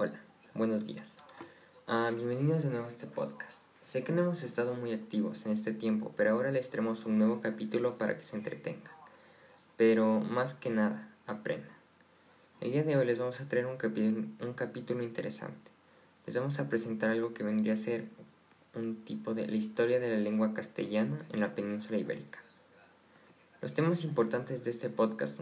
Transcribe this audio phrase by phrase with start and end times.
[0.00, 0.20] Hola,
[0.54, 1.16] buenos días.
[1.88, 3.60] Ah, bienvenidos de nuevo a este podcast.
[3.82, 7.18] Sé que no hemos estado muy activos en este tiempo, pero ahora les traemos un
[7.18, 8.92] nuevo capítulo para que se entretengan.
[9.76, 11.76] Pero más que nada, aprendan.
[12.60, 15.72] El día de hoy les vamos a traer un, un capítulo interesante.
[16.26, 18.04] Les vamos a presentar algo que vendría a ser
[18.76, 22.38] un tipo de la historia de la lengua castellana en la península ibérica.
[23.60, 25.40] Los temas importantes de este podcast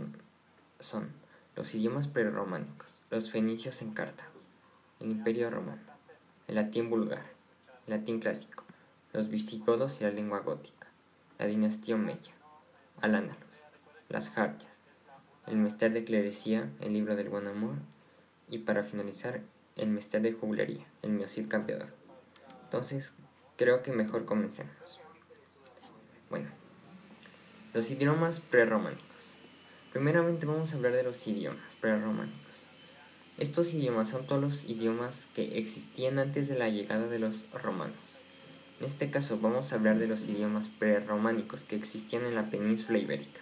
[0.81, 1.11] son
[1.57, 4.36] los idiomas prerrománicos, los fenicios en Cartago,
[5.01, 5.83] el imperio romano,
[6.49, 7.27] el latín vulgar,
[7.87, 8.65] el latín clásico,
[9.13, 10.89] los visigodos y la lengua gótica,
[11.39, 12.33] la dinastía omeya,
[13.01, 13.31] al
[14.09, 14.81] las jartias,
[15.47, 17.77] el mester de clerecía, el libro del buen amor,
[18.49, 19.41] y para finalizar,
[19.77, 21.93] el mester de juglería, el miocid campeador.
[22.65, 23.13] Entonces,
[23.57, 25.01] creo que mejor comencemos.
[26.31, 26.49] Bueno,
[27.75, 29.35] los idiomas prerrománicos.
[29.93, 32.46] Primeramente vamos a hablar de los idiomas prerrománicos.
[33.39, 37.97] Estos idiomas son todos los idiomas que existían antes de la llegada de los romanos.
[38.81, 42.99] En este caso vamos a hablar de los idiomas prerrománicos que existían en la península
[42.99, 43.41] ibérica.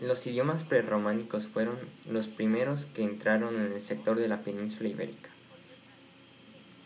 [0.00, 1.76] Los idiomas prerrománicos fueron
[2.08, 5.30] los primeros que entraron en el sector de la península ibérica.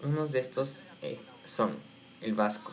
[0.03, 1.77] Unos de estos eh, son
[2.21, 2.73] el vasco,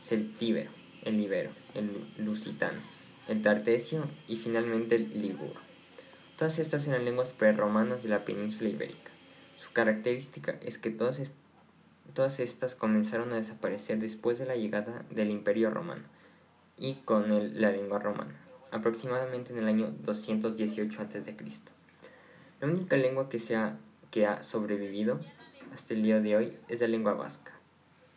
[0.00, 0.70] celtíbero,
[1.04, 2.80] el ibero, el lusitano,
[3.28, 5.69] el tartesio y finalmente el liguro.
[6.40, 9.10] Todas estas eran lenguas prerromanas de la península ibérica.
[9.58, 11.20] Su característica es que todas,
[12.40, 16.04] estas comenzaron a desaparecer después de la llegada del Imperio Romano
[16.78, 21.36] y con él la lengua romana, aproximadamente en el año 218 a.C.
[22.58, 23.76] La única lengua que, ha,
[24.10, 25.20] que ha sobrevivido
[25.74, 27.52] hasta el día de hoy es la lengua vasca.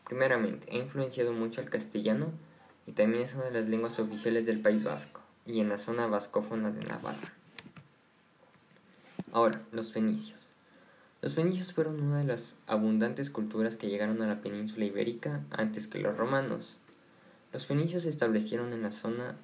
[0.06, 2.32] Primeramente, ha influenciado mucho al castellano
[2.86, 6.08] y también es una de las lenguas oficiales del País Vasco y en la zona
[6.08, 7.43] vascófona de Navarra.
[9.34, 10.50] Ahora, los fenicios.
[11.24, 15.88] Los fenicios fueron una de las abundantes culturas que llegaron a la península ibérica antes
[15.88, 16.78] que los romanos.
[17.52, 19.36] Los fenicios se establecieron en la zona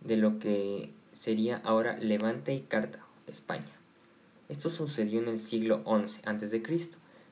[0.00, 3.72] de lo que sería ahora Levante y Cartago, España.
[4.48, 6.62] Esto sucedió en el siglo XI a.C.,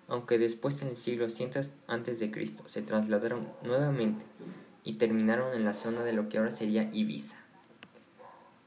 [0.09, 1.50] aunque después en el siglo 100
[1.87, 2.32] a.C.
[2.66, 4.27] se trasladaron nuevamente
[4.82, 7.37] y terminaron en la zona de lo que ahora sería Ibiza.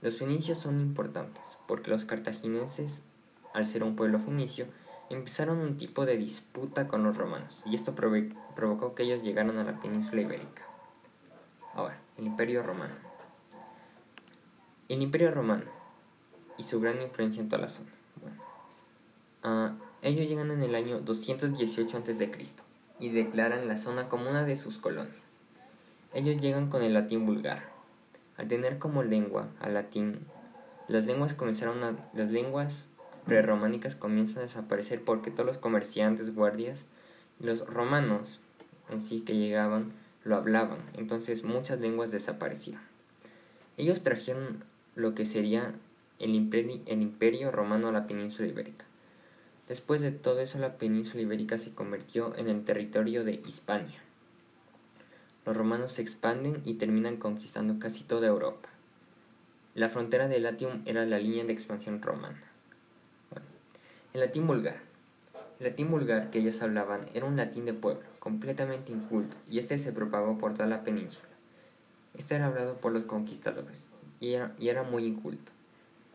[0.02, 3.04] Los fenicios son importantes porque los cartagineses
[3.54, 4.68] al ser un pueblo fenicio,
[5.10, 9.64] empezaron un tipo de disputa con los romanos, y esto provocó que ellos llegaran a
[9.64, 10.64] la península ibérica.
[11.74, 12.94] Ahora, el Imperio Romano.
[14.90, 15.66] El Imperio Romano
[16.58, 17.90] y su gran influencia en toda la zona.
[19.44, 22.32] Ah, ellos llegan en el año 218 a.C.
[23.00, 25.42] y declaran la zona como una de sus colonias.
[26.14, 27.72] Ellos llegan con el latín vulgar.
[28.38, 30.28] Al tener como lengua al latín,
[30.88, 31.80] las lenguas comenzaron
[32.14, 32.90] las lenguas
[33.26, 36.86] prerrománicas comienzan a desaparecer porque todos los comerciantes, guardias
[37.40, 38.40] y los romanos
[38.90, 42.82] en sí que llegaban lo hablaban, entonces muchas lenguas desaparecieron.
[43.78, 44.64] Ellos trajeron
[44.96, 45.74] lo que sería
[46.20, 48.86] el imperio, romano a la península ibérica.
[49.68, 54.00] Después de todo eso la península ibérica se convirtió en el territorio de Hispania.
[55.46, 58.70] Los romanos se expanden y terminan conquistando casi toda Europa.
[59.76, 62.53] La frontera de Latium era la línea de expansión romana.
[64.14, 64.76] El latín vulgar.
[65.60, 69.80] El latín vulgar que ellos hablaban era un latín de pueblo, completamente inculto, y este
[69.80, 71.30] se propagó por toda la península.
[72.14, 75.52] Este era hablado por los conquistadores, y era, muy inculto.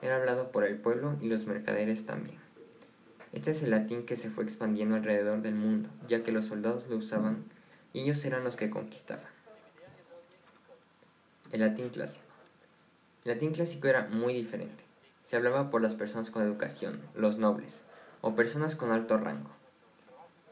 [0.00, 2.38] Era hablado por el pueblo y los mercaderes también.
[3.32, 6.86] Este es el latín que se fue expandiendo alrededor del mundo, ya que los soldados
[6.86, 7.44] lo usaban
[7.92, 9.26] y ellos eran los que conquistaban.
[11.50, 12.26] El latín clásico.
[13.24, 14.84] El latín clásico era muy diferente.
[15.24, 17.82] Se hablaba por las personas con educación, los nobles,
[18.20, 19.50] o personas con alto rango.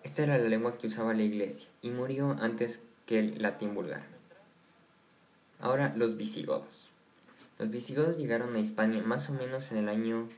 [0.02, 4.04] Esta era la lengua que usaba la iglesia y murió antes que el latín vulgar.
[5.60, 6.90] Ahora los visigodos.
[7.58, 10.28] Los visigodos llegaron a Hispania más o menos en el año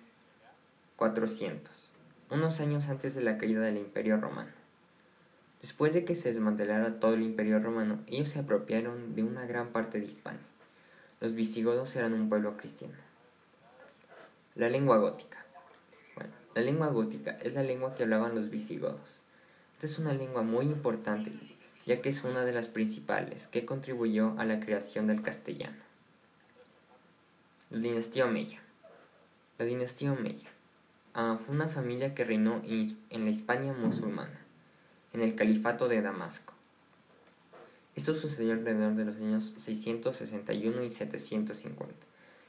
[0.97, 1.93] 400,
[2.31, 4.53] unos años antes de la caída del Imperio Romano.
[5.61, 9.73] Después de que se desmantelara todo el Imperio Romano, ellos se apropiaron de una gran
[9.73, 10.41] parte de Hispania.
[11.21, 12.95] Los visigodos eran un pueblo cristiano.
[14.55, 15.45] La lengua gótica.
[16.55, 19.23] La lengua gótica es la lengua que hablaban los visigodos.
[19.75, 21.33] Esta es una lengua muy importante,
[21.87, 25.77] ya que es una de las principales que contribuyó a la creación del castellano.
[27.71, 28.61] La dinastía Omeya.
[29.59, 30.49] La dinastía Omeya
[31.15, 34.41] ah, fue una familia que reinó en la Hispania musulmana,
[35.13, 36.55] en el califato de Damasco.
[37.95, 42.07] Esto sucedió alrededor de los años 661 y 750,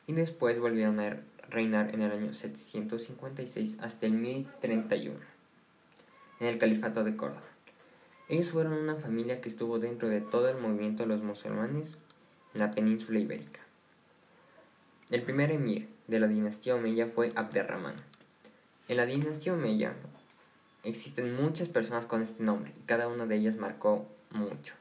[0.07, 1.07] y después volvieron a
[1.49, 5.19] reinar en el año 756 hasta el 1031.
[6.39, 7.43] en el Califato de Córdoba.
[8.29, 11.97] Ellos fueron una familia que estuvo dentro de todo el movimiento de los musulmanes
[12.53, 13.59] en la península ibérica.
[15.09, 17.95] El primer emir de la dinastía Omeya fue Abderrahman.
[18.87, 19.95] En la dinastía Omeya
[20.83, 24.75] existen muchas personas con este nombre y cada una de ellas marcó mucho.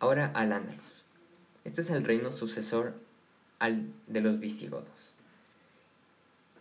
[0.00, 1.04] Ahora Al-Ándalus.
[1.64, 2.94] Este es el reino sucesor
[3.58, 5.14] al de los visigodos.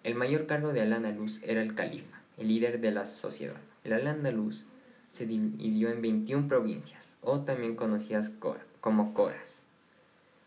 [0.07, 3.59] El mayor cargo de Al-Ándalus era el califa, el líder de la sociedad.
[3.83, 4.63] El Al-Ándalus
[5.12, 8.31] se dividió en 21 provincias, o también conocidas
[8.80, 9.65] como coras.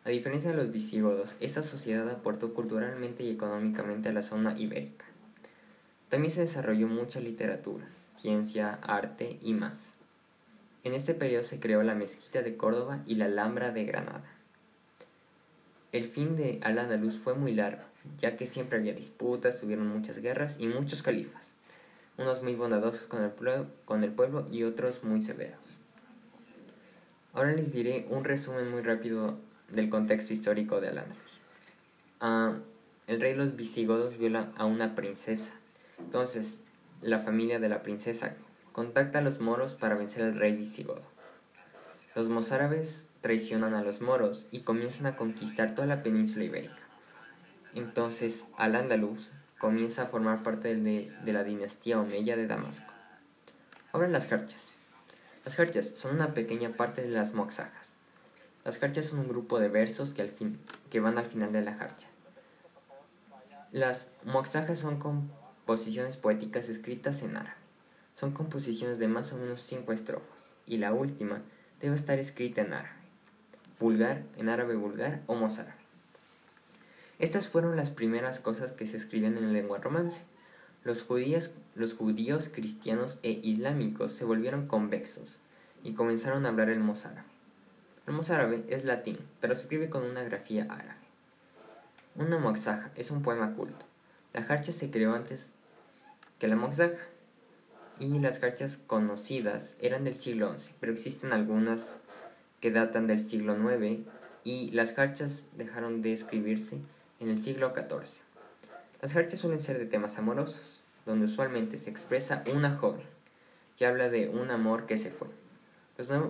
[0.04, 5.04] A diferencia de los visigodos, esta sociedad aportó culturalmente y económicamente a la zona ibérica.
[6.08, 9.92] También se desarrolló mucha literatura, ciencia, arte y más.
[10.84, 14.32] En este periodo se creó la mezquita de Córdoba y la Alhambra de Granada.
[15.92, 20.56] El fin de Al-Andalus fue muy largo, ya que siempre había disputas, tuvieron muchas guerras
[20.58, 21.54] y muchos califas
[22.20, 23.32] unos muy bondadosos con el,
[23.86, 25.58] con el pueblo y otros muy severos.
[27.32, 29.38] Ahora les diré un resumen muy rápido
[29.68, 31.40] del contexto histórico de Al-Ándalus.
[32.20, 32.58] Ah,
[33.06, 35.54] el rey de los visigodos viola a una princesa.
[35.98, 36.62] Entonces,
[37.00, 38.36] la familia de la princesa
[38.72, 41.06] contacta a los moros para vencer al rey visigodo.
[42.14, 46.89] Los mozárabes traicionan a los moros y comienzan a conquistar toda la península ibérica.
[47.74, 52.92] Entonces, Al-Ándalus comienza a formar parte de, la dinastía Omeya de Damasco.
[53.92, 54.72] Ahora las jarchas.
[55.44, 57.96] Las jarchas son una pequeña parte de las moxajas.
[58.64, 62.08] Las jarchas son un grupo de versos que, van al final de la jarcha.
[63.70, 67.56] Las moxajas son composiciones poéticas escritas en árabe.
[68.14, 71.42] Son composiciones de más o menos cinco estrofas, y la última
[71.80, 72.98] debe estar escrita en árabe,
[73.78, 75.79] vulgar, en árabe vulgar o mozárabe.
[77.20, 80.22] Estas fueron las primeras cosas que se escribían en lengua romance.
[80.84, 85.38] Los judíos, los judíos cristianos e islámicos se volvieron convexos
[85.84, 87.28] y comenzaron a hablar el mozárabe.
[88.06, 90.98] El mozárabe es latín, pero se escribe con una grafía árabe.
[92.16, 93.84] Una moxaja es un poema culto.
[94.32, 95.50] La jarcha se creó antes
[96.38, 97.06] que la moxaja
[97.98, 101.98] y las jarchas conocidas eran del siglo XI, pero existen algunas
[102.60, 104.06] que datan del siglo IX
[104.42, 106.80] y las jarchas dejaron de escribirse
[107.20, 108.22] en el siglo XIV.
[109.00, 113.06] Las jarchas suelen ser de temas amorosos, donde usualmente se expresa una joven,
[113.76, 115.28] que habla de un amor que se fue.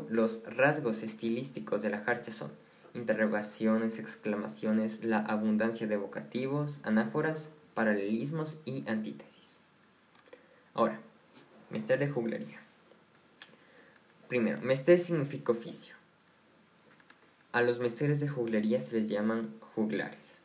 [0.09, 2.51] Los, rasgos estilísticos de la jarcha son
[2.93, 9.61] interrogaciones, exclamaciones, la abundancia de vocativos, anáforas, paralelismos y antítesis.
[10.75, 11.01] Ahora,
[11.71, 12.61] mester de juglería.
[14.29, 15.95] Primero, mester significa oficio.
[17.53, 20.43] A los mesteres de juglería se les llaman juglares.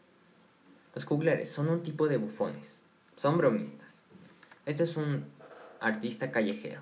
[0.95, 2.81] Los juglares son un tipo de bufones.
[3.17, 4.01] Son bromistas.
[4.65, 5.25] Este es un
[5.81, 6.79] artista callejero.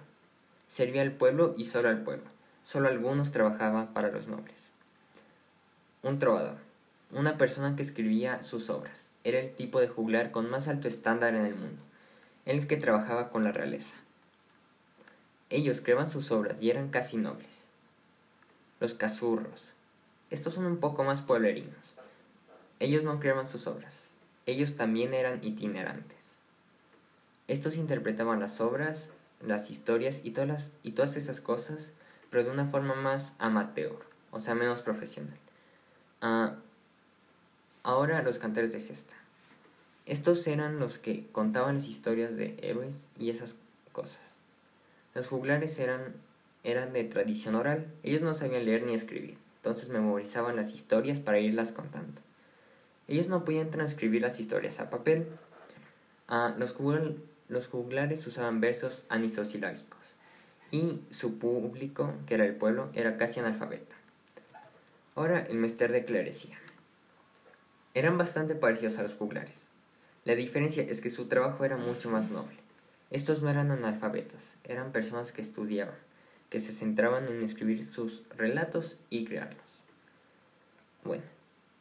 [0.67, 2.29] Servía al pueblo y solo al pueblo.
[2.63, 4.69] Solo algunos trabajaban para los nobles.
[6.03, 6.57] Un trovador.
[7.11, 9.09] Una persona que escribía sus obras.
[9.23, 11.81] Era el tipo de juglar con más alto estándar en el mundo.
[12.45, 13.95] El que trabajaba con la realeza.
[15.49, 17.67] Ellos creaban sus obras y eran casi nobles.
[18.79, 19.73] Los cazurros.
[20.29, 21.92] Estos son un poco más pueblerinos.
[22.83, 24.13] Ellos no creaban sus obras,
[24.45, 26.37] ellos también eran itinerantes.
[27.47, 31.93] Estos interpretaban las obras, las historias y todas, y todas esas cosas,
[32.29, 33.95] pero de una forma más amateur,
[34.31, 35.37] o sea, menos profesional.
[36.19, 36.57] Ah,
[37.83, 39.13] ahora los cantores de gesta.
[40.05, 43.55] Estos eran los que contaban las historias de héroes y esas
[43.93, 44.35] cosas.
[45.15, 46.15] Los juglares eran,
[46.65, 51.39] eran de tradición oral, ellos no sabían leer ni escribir, entonces memorizaban las historias para
[51.39, 52.21] irlas contando.
[53.07, 55.27] Ellos no podían transcribir las historias a papel.
[56.27, 56.73] Ah, los,
[57.67, 60.15] juglares usaban versos anisosilábicos
[60.71, 63.95] y su público, que era el pueblo, era casi analfabeta.
[65.15, 66.57] Ahora el mester de clerecía.
[67.93, 69.71] Eran bastante parecidos a los juglares.
[70.25, 72.57] La diferencia es que su trabajo era mucho más noble.
[73.11, 75.93] Estos no eran analfabetas, eran personas que estudiaban,
[76.49, 79.83] que se centraban en escribir sus relatos y crearlos.
[81.03, 81.23] Bueno,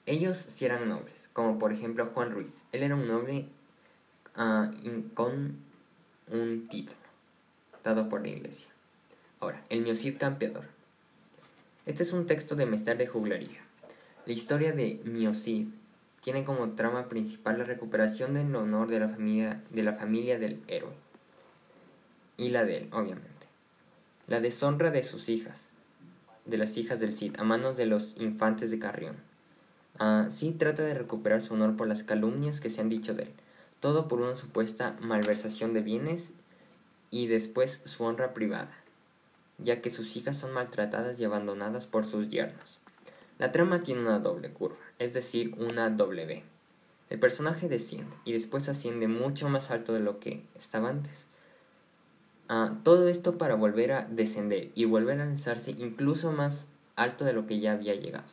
[0.07, 2.65] ellos sí eran nobles, como por ejemplo Juan Ruiz.
[2.73, 3.47] Él era un noble
[4.35, 4.71] ah,
[5.15, 5.59] con
[6.29, 6.99] un título
[7.85, 8.69] dado por la iglesia.
[9.41, 10.65] Ahora, el Miocid Campeador.
[11.87, 13.61] Este es un texto de Mester de Juglaría.
[14.27, 15.69] La historia de Miocid
[16.21, 20.63] tiene como trama principal la recuperación del honor de la familia, de la familia del
[20.69, 20.93] héroe.
[22.37, 23.47] Y la de él, obviamente.
[24.29, 25.69] La deshonra de sus hijas,
[26.45, 29.32] de las hijas del Cid, a manos de los infantes de Carrión
[29.99, 33.25] Ah, sí trata de recuperar su honor por las calumnias que se han dicho de
[33.25, 33.33] él,
[33.81, 36.33] todo por una supuesta malversación de bienes
[37.11, 38.73] y después su honra privada,
[39.59, 42.79] ya que sus hijas son maltratadas y abandonadas por sus yernos.
[43.39, 46.43] La trama tiene una doble curva, es decir, una W.
[47.11, 51.27] El personaje desciende y después asciende mucho más alto de lo que estaba antes.
[52.49, 57.35] Ah, todo esto para volver a descender y volver a alzarse incluso más alto de
[57.35, 58.25] lo que ya había llegado.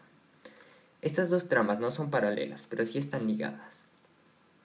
[1.02, 3.86] Estas dos tramas no son paralelas, pero sí están ligadas.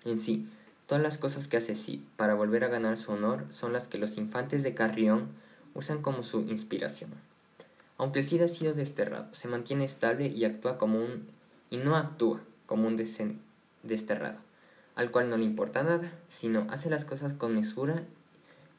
[0.04, 0.48] En sí,
[0.86, 3.98] todas las cosas que hace Sid para volver a ganar su honor son las que
[3.98, 5.28] los infantes de Carrión
[5.74, 7.10] usan como su inspiración.
[7.96, 11.26] Aunque el Cid ha sido desterrado, se mantiene estable y actúa como un
[11.70, 14.40] y no actúa como un desterrado,
[14.96, 18.02] al cual no le importa nada, sino hace las cosas con mesura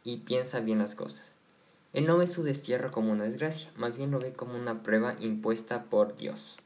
[0.04, 1.38] y piensa bien las cosas.
[1.94, 5.16] Él no ve su destierro como una desgracia, más bien lo ve como una prueba
[5.22, 6.58] impuesta por Dios.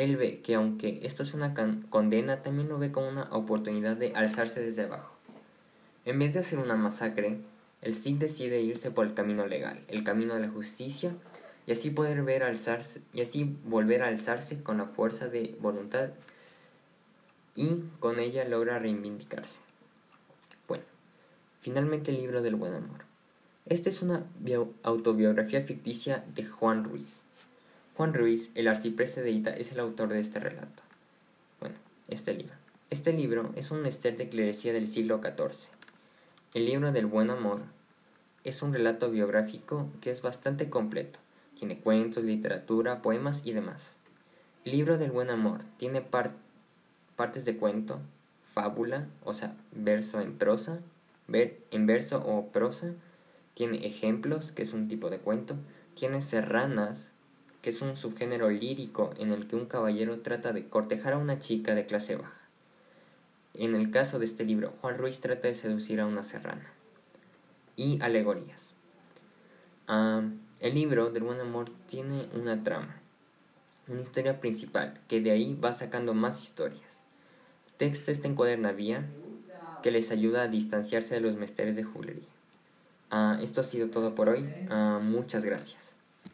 [0.00, 1.52] Él ve que aunque esto es una
[1.90, 5.14] condena, también lo ve como una oportunidad de alzarse desde abajo.
[6.06, 7.36] En vez de hacer una masacre,
[7.82, 11.14] el Cid decide irse por el camino legal, el camino de la justicia,
[11.66, 16.08] y así poder ver alzarse y así volver a alzarse con la fuerza de voluntad
[17.54, 19.60] y con ella logra reivindicarse.
[20.66, 20.84] Bueno,
[21.60, 23.04] finalmente el libro del buen amor.
[23.66, 24.24] Esta es una
[24.82, 27.26] autobiografía ficticia de Juan Ruiz.
[28.00, 30.82] Juan Ruiz, el arcipreste de Ita, es el autor de este relato.
[31.60, 31.74] Bueno,
[32.08, 32.54] este libro.
[32.88, 35.68] Este libro es un ester de clerecía del siglo XIV
[36.54, 37.60] el libro del buen amor
[38.42, 41.18] es un relato biográfico que es bastante completo.
[41.58, 43.96] Tiene cuentos, literatura, poemas y demás.
[44.64, 48.00] El libro del buen amor tiene partes de cuento,
[48.44, 50.80] fábula, o sea, verso en prosa,
[51.28, 52.94] ver en verso o prosa.
[53.52, 55.56] Tiene ejemplos, que es un tipo de cuento.
[55.94, 57.09] Tiene serranas,
[57.62, 61.38] que es un subgénero lírico en el que un caballero trata de cortejar a una
[61.38, 62.40] chica de clase baja.
[63.54, 66.72] En el caso de este libro, Juan Ruiz trata de seducir a una serrana.
[67.76, 68.74] Y alegorías.
[69.88, 73.00] el libro del buen amor tiene una trama,
[73.88, 77.02] una historia principal, que de ahí va sacando más historias.
[77.76, 79.06] Texto está en cuaderna vía,
[79.82, 82.28] que les ayuda a distanciarse de los mesteres de julería.
[83.40, 84.48] esto ha sido todo por hoy.
[85.02, 85.99] muchas gracias.